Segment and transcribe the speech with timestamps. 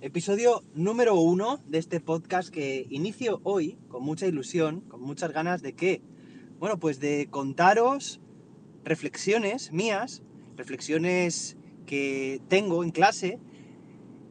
[0.00, 5.60] Episodio número uno de este podcast que inicio hoy con mucha ilusión, con muchas ganas
[5.60, 6.02] de qué?
[6.60, 8.20] Bueno, pues de contaros
[8.84, 10.22] reflexiones mías,
[10.56, 13.40] reflexiones que tengo en clase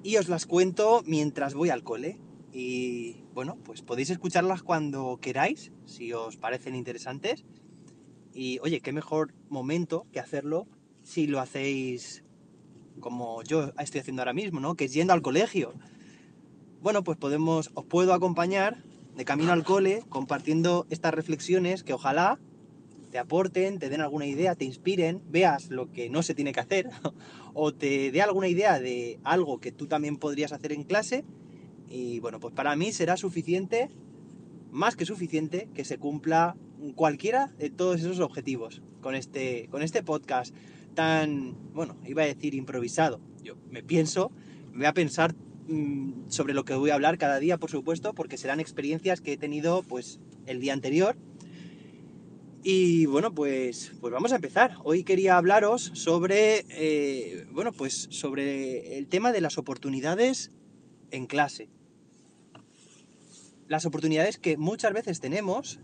[0.04, 2.18] y os las cuento mientras voy al cole.
[2.54, 7.44] Y bueno, pues podéis escucharlas cuando queráis, si os parecen interesantes.
[8.34, 10.66] Y oye, qué mejor momento que hacerlo
[11.04, 12.24] si lo hacéis
[13.00, 14.76] como yo estoy haciendo ahora mismo, ¿no?
[14.76, 15.74] Que es yendo al colegio.
[16.82, 18.84] Bueno, pues podemos, os puedo acompañar
[19.16, 22.40] de camino al cole compartiendo estas reflexiones que ojalá
[23.10, 26.60] te aporten, te den alguna idea, te inspiren, veas lo que no se tiene que
[26.60, 26.90] hacer
[27.54, 31.24] o te dé alguna idea de algo que tú también podrías hacer en clase
[31.90, 33.90] y bueno, pues para mí será suficiente,
[34.72, 36.56] más que suficiente, que se cumpla
[36.96, 40.54] cualquiera de todos esos objetivos con este, con este podcast
[40.98, 43.22] tan, bueno, iba a decir improvisado.
[43.44, 44.32] Yo me pienso,
[44.72, 45.36] me voy a pensar
[45.68, 49.34] mm, sobre lo que voy a hablar cada día, por supuesto, porque serán experiencias que
[49.34, 51.16] he tenido pues el día anterior.
[52.64, 54.78] Y bueno, pues, pues vamos a empezar.
[54.84, 60.52] Hoy quería hablaros sobre, eh, bueno, pues sobre el tema de las oportunidades
[61.12, 61.70] en clase.
[63.68, 65.80] Las oportunidades que muchas veces tenemos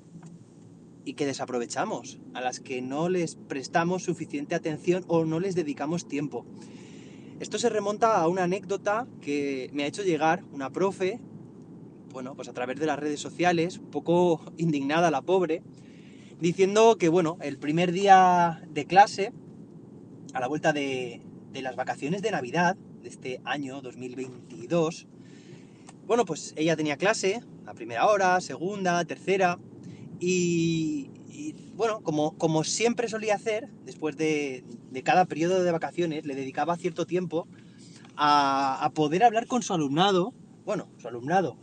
[1.05, 6.07] y que desaprovechamos, a las que no les prestamos suficiente atención o no les dedicamos
[6.07, 6.45] tiempo.
[7.39, 11.19] Esto se remonta a una anécdota que me ha hecho llegar una profe,
[12.11, 15.61] bueno, pues a través de las redes sociales, un poco indignada la pobre,
[16.39, 19.33] diciendo que, bueno, el primer día de clase,
[20.33, 25.07] a la vuelta de, de las vacaciones de Navidad de este año 2022,
[26.07, 29.57] bueno, pues ella tenía clase a primera hora, segunda, tercera,
[30.25, 34.63] y, bueno, como, como, siempre solía hacer, después de,
[35.03, 37.47] cada periodo de vacaciones, le dedicaba cierto tiempo
[38.15, 40.33] a, poder hablar con su alumnado,
[40.65, 41.57] bueno, su alumnado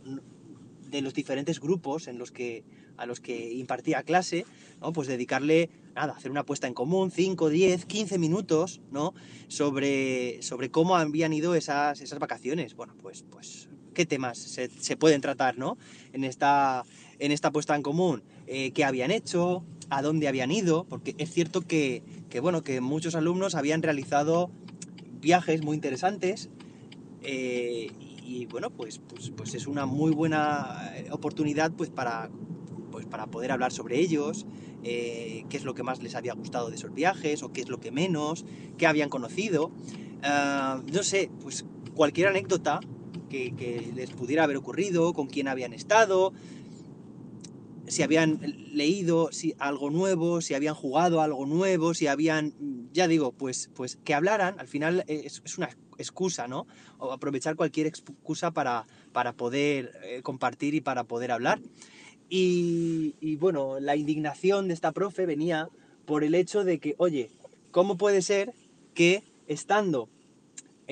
[0.89, 2.63] de los diferentes grupos en los que,
[2.97, 4.45] a los que impartía clase,
[4.79, 4.93] ¿no?
[4.93, 9.15] Pues dedicarle, nada, hacer una puesta en común, 5, 10, 15 minutos, ¿no?
[9.47, 12.75] Sobre, sobre cómo habían ido esas, esas vacaciones.
[12.75, 15.77] Bueno, pues, pues, ¿qué temas se, se pueden tratar, ¿no?
[16.13, 16.83] En esta,
[17.17, 18.21] en esta puesta en común
[18.53, 22.03] eh, qué habían hecho, a dónde habían ido, porque es cierto que,
[22.41, 24.51] bueno, que muchos alumnos habían realizado
[25.21, 26.49] viajes muy interesantes
[27.21, 27.89] eh,
[28.25, 32.29] y bueno, pues, pues, pues, es una muy buena eh, oportunidad pues para,
[32.91, 34.45] pues para poder hablar sobre ellos,
[34.83, 37.79] qué es lo que más les había gustado de esos viajes o qué es lo
[37.79, 38.43] que menos,
[38.77, 39.71] qué habían conocido.
[40.23, 41.63] Ah, no sé, pues
[41.95, 42.81] cualquier anécdota
[43.29, 46.33] que, que, les pudiera haber ocurrido, con quién habían estado,
[47.91, 48.39] si habían
[48.73, 49.29] leído
[49.59, 52.53] algo nuevo, si habían jugado algo nuevo, si habían,
[52.93, 56.67] ya digo, pues, pues que hablaran, al final es, una excusa, ¿no?
[56.99, 61.59] O aprovechar cualquier excusa para, para poder eh, compartir y para poder hablar.
[62.29, 65.67] Y, y, bueno, la indignación de esta profe venía
[66.05, 67.29] por el hecho de que, oye,
[67.71, 68.53] ¿cómo puede ser
[68.93, 70.07] que estando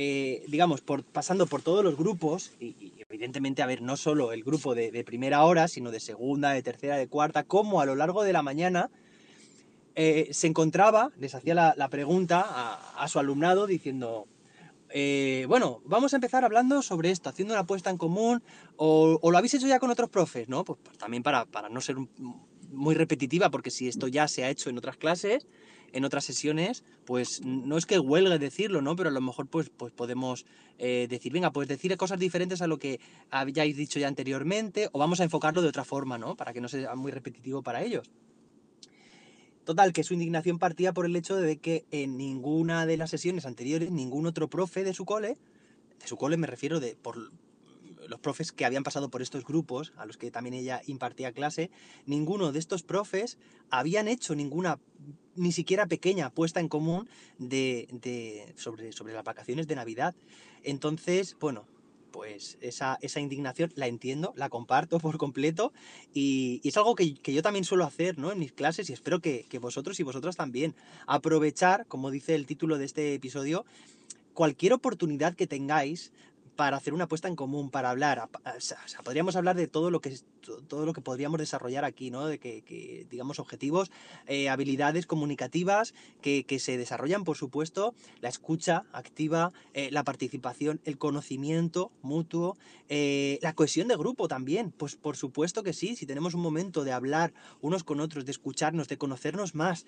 [0.02, 2.89] eh, digamos, por, pasando por todos los grupos, y,
[3.19, 6.96] evidentemente, a ver, no solo el grupo de, primera hora, sino de segunda, de tercera,
[6.96, 8.90] de cuarta, como a lo largo de la mañana
[9.96, 12.46] eh, se encontraba, les hacía la, pregunta
[12.96, 14.25] a, su alumnado diciendo,
[14.90, 18.41] eh, bueno, vamos a empezar hablando sobre esto, haciendo una apuesta en común,
[18.78, 20.63] o, lo habéis hecho ya con otros profes, ¿no?
[20.63, 21.97] Pues, pues también para, para no ser
[22.72, 25.46] muy repetitiva, porque si esto ya se ha hecho en otras clases,
[25.94, 28.96] en otras sesiones, pues no es que huelgue decirlo, ¿no?
[28.96, 30.46] Pero a lo mejor pues, pues podemos
[30.78, 35.00] eh, decir, venga, pues decir cosas diferentes a lo que habíais dicho ya anteriormente, o
[35.00, 36.36] vamos a enfocarlo de otra forma, ¿no?
[36.36, 38.10] Para que no sea muy repetitivo para ellos.
[39.64, 43.46] Total, que su indignación partía por el hecho de que en ninguna de las sesiones
[43.46, 45.38] anteriores, ningún otro profe de su cole,
[46.00, 47.32] de su cole me refiero de por
[48.08, 51.70] los profes que habían pasado por estos grupos, a los que también ella impartía clase,
[52.06, 53.38] ninguno de estos profes
[53.70, 54.80] habían hecho ninguna
[55.40, 57.08] ni siquiera pequeña puesta en común
[57.38, 60.14] de, sobre, sobre las vacaciones de Navidad.
[60.64, 61.66] Entonces, bueno,
[62.12, 65.72] pues esa, esa, indignación la entiendo, la comparto por completo
[66.13, 68.31] y, es algo que, yo también suelo hacer ¿no?
[68.31, 70.75] en mis clases y espero que, que, vosotros y vosotras también.
[71.08, 73.66] Aprovechar, como dice el título de este episodio,
[74.34, 76.12] cualquier oportunidad que tengáis
[76.60, 78.28] para hacer una apuesta en común, para hablar.
[79.00, 80.14] O podríamos hablar de todo lo que
[80.68, 82.28] todo lo que podríamos desarrollar aquí, ¿no?
[82.28, 83.92] De que, digamos, objetivos,
[84.28, 90.98] eh, habilidades comunicativas que, se desarrollan, por supuesto, la escucha activa, eh, la participación, el
[90.98, 92.58] conocimiento mutuo,
[92.90, 94.72] eh, la cohesión de grupo también.
[94.72, 98.32] Pues por supuesto que sí, si tenemos un momento de hablar unos con otros, de
[98.32, 99.86] escucharnos, de conocernos más,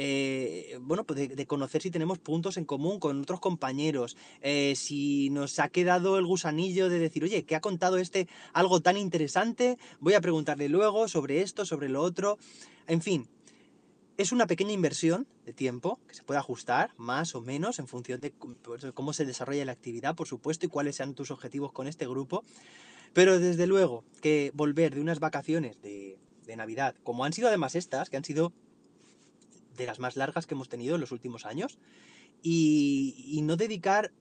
[0.00, 5.28] eh, bueno, pues de, conocer si tenemos puntos en común con otros compañeros, eh, si
[5.30, 9.76] nos ha quedado el gusanillo de decir, oye, ¿qué ha contado este algo tan interesante?
[9.98, 12.38] Voy a preguntarle luego sobre esto, sobre lo otro.
[12.86, 13.26] En fin,
[14.16, 18.20] es una pequeña inversión de tiempo que se puede ajustar más o menos en función
[18.20, 21.88] de pues, cómo se desarrolla la actividad, por supuesto, y cuáles sean tus objetivos con
[21.88, 22.44] este grupo.
[23.14, 27.74] Pero desde luego que volver de unas vacaciones de, de Navidad, como han sido además
[27.74, 28.52] estas, que han sido
[29.78, 31.78] de las más largas que hemos tenido en los últimos años,
[32.42, 34.12] y, no dedicar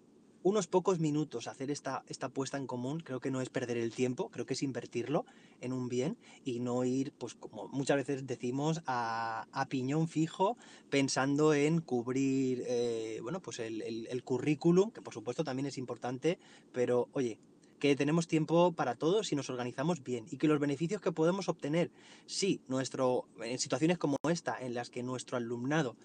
[0.43, 3.77] unos pocos minutos a hacer esta, esta puesta en común, creo que no es perder
[3.77, 5.25] el tiempo, creo que es invertirlo
[5.59, 10.57] en un bien y no ir, pues como muchas veces decimos, a, piñón fijo
[10.89, 16.39] pensando en cubrir, eh, bueno, pues el, el currículum, que por supuesto también es importante,
[16.71, 17.39] pero oye,
[17.79, 21.49] que tenemos tiempo para todos si nos organizamos bien y que los beneficios que podemos
[21.49, 21.91] obtener
[22.25, 25.95] si nuestro en situaciones como esta en las que nuestro alumnado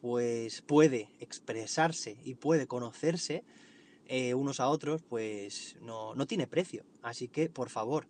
[0.00, 3.44] pues puede expresarse y puede conocerse
[4.06, 6.84] eh, unos a otros pues no, tiene precio.
[7.02, 8.06] Así que por favor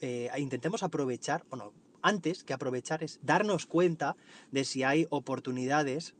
[0.00, 1.72] eh, intentemos aprovechar bueno
[2.02, 4.16] antes que aprovechar es darnos cuenta
[4.52, 6.14] de si hay oportunidades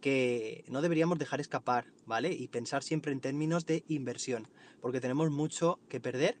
[0.00, 2.32] que no deberíamos dejar escapar, ¿vale?
[2.32, 4.48] Y pensar siempre en términos de inversión,
[4.80, 6.38] porque tenemos mucho que perder,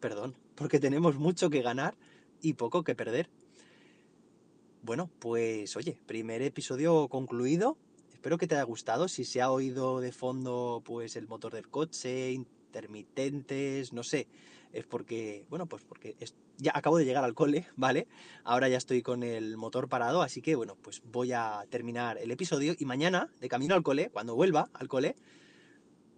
[0.00, 1.96] perdón, porque tenemos mucho que ganar
[2.40, 3.30] y poco que perder.
[4.82, 7.78] Bueno, pues oye, primer episodio concluido.
[8.12, 9.08] Espero que te haya gustado.
[9.08, 12.38] Si se ha oído de fondo, pues el motor del coche,
[12.74, 14.26] intermitentes, no sé
[14.74, 16.16] es porque, bueno, pues porque
[16.58, 18.08] ya acabo de llegar al cole, ¿vale?
[18.42, 22.30] Ahora ya estoy con el motor parado, así que, bueno, pues voy a terminar el
[22.30, 25.14] episodio y mañana, de camino al cole, cuando vuelva al cole,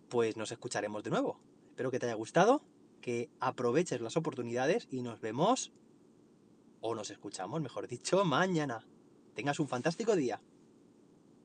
[0.08, 1.38] pues nos escucharemos de nuevo.
[1.68, 2.62] Espero que te haya gustado,
[3.02, 5.72] que aproveches las oportunidades y nos vemos,
[6.80, 8.86] o nos escuchamos, mejor dicho, mañana.
[9.34, 10.40] Tengas un fantástico día.